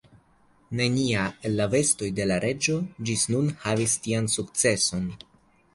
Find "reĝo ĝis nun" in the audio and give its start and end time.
2.47-3.53